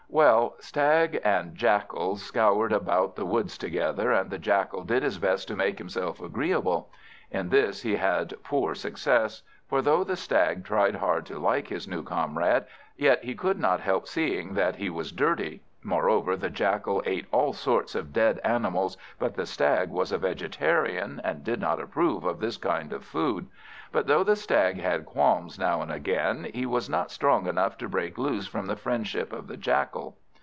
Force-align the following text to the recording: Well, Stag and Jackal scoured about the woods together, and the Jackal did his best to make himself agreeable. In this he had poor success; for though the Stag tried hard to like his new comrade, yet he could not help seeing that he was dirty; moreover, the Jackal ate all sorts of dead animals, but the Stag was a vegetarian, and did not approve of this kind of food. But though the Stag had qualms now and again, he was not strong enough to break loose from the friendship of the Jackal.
Well, 0.13 0.57
Stag 0.59 1.21
and 1.23 1.55
Jackal 1.55 2.17
scoured 2.17 2.73
about 2.73 3.15
the 3.15 3.25
woods 3.25 3.57
together, 3.57 4.11
and 4.11 4.29
the 4.29 4.37
Jackal 4.37 4.83
did 4.83 5.03
his 5.03 5.17
best 5.17 5.47
to 5.47 5.55
make 5.55 5.77
himself 5.77 6.19
agreeable. 6.19 6.89
In 7.31 7.47
this 7.47 7.83
he 7.83 7.95
had 7.95 8.33
poor 8.43 8.75
success; 8.75 9.41
for 9.69 9.81
though 9.81 10.03
the 10.03 10.17
Stag 10.17 10.65
tried 10.65 10.95
hard 10.95 11.25
to 11.27 11.39
like 11.39 11.69
his 11.69 11.87
new 11.87 12.03
comrade, 12.03 12.65
yet 12.97 13.23
he 13.23 13.33
could 13.35 13.57
not 13.57 13.79
help 13.79 14.05
seeing 14.05 14.53
that 14.55 14.75
he 14.75 14.89
was 14.89 15.13
dirty; 15.13 15.61
moreover, 15.81 16.35
the 16.35 16.49
Jackal 16.49 17.01
ate 17.05 17.25
all 17.31 17.53
sorts 17.53 17.95
of 17.95 18.13
dead 18.13 18.39
animals, 18.43 18.97
but 19.17 19.33
the 19.35 19.45
Stag 19.47 19.89
was 19.89 20.11
a 20.11 20.17
vegetarian, 20.17 21.19
and 21.23 21.43
did 21.43 21.59
not 21.59 21.79
approve 21.81 22.23
of 22.25 22.39
this 22.39 22.57
kind 22.57 22.91
of 22.93 23.03
food. 23.05 23.47
But 23.91 24.05
though 24.07 24.23
the 24.23 24.35
Stag 24.37 24.79
had 24.79 25.05
qualms 25.07 25.57
now 25.57 25.81
and 25.81 25.91
again, 25.91 26.49
he 26.53 26.65
was 26.67 26.87
not 26.87 27.11
strong 27.11 27.47
enough 27.47 27.77
to 27.79 27.89
break 27.89 28.17
loose 28.19 28.45
from 28.47 28.67
the 28.67 28.77
friendship 28.77 29.33
of 29.33 29.47
the 29.47 29.57
Jackal. 29.57 30.15